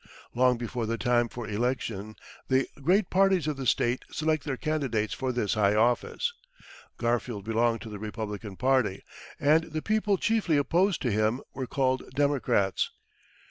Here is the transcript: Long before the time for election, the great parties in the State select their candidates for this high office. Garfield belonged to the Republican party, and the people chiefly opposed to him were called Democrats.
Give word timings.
Long 0.33 0.57
before 0.57 0.87
the 0.87 0.97
time 0.97 1.29
for 1.29 1.47
election, 1.47 2.15
the 2.47 2.67
great 2.81 3.11
parties 3.11 3.45
in 3.47 3.55
the 3.55 3.67
State 3.67 4.03
select 4.09 4.45
their 4.45 4.57
candidates 4.57 5.13
for 5.13 5.31
this 5.31 5.53
high 5.53 5.75
office. 5.75 6.33
Garfield 6.97 7.45
belonged 7.45 7.81
to 7.81 7.89
the 7.91 7.99
Republican 7.99 8.55
party, 8.55 9.03
and 9.39 9.65
the 9.65 9.83
people 9.83 10.17
chiefly 10.17 10.57
opposed 10.57 11.03
to 11.03 11.11
him 11.11 11.39
were 11.53 11.67
called 11.67 12.01
Democrats. 12.15 12.89